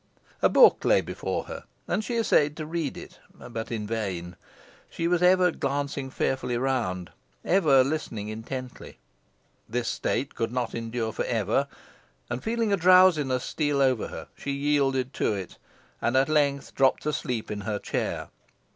[0.41, 4.35] A book lay before her, and she essayed to read it, but in vain.
[4.89, 7.11] She was ever glancing fearfully round
[7.45, 8.97] ever listening intently.
[9.69, 11.67] This state could not endure for ever,
[12.31, 15.59] and feeling a drowsiness steal over her she yielded to it,
[16.01, 18.29] and at length dropped asleep in her chair.